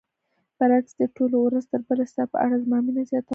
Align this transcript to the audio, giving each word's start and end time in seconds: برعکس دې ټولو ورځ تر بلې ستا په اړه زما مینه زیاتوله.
برعکس 0.57 0.91
دې 0.99 1.07
ټولو 1.15 1.37
ورځ 1.41 1.63
تر 1.71 1.81
بلې 1.87 2.05
ستا 2.11 2.23
په 2.31 2.37
اړه 2.45 2.55
زما 2.63 2.77
مینه 2.85 3.03
زیاتوله. 3.09 3.29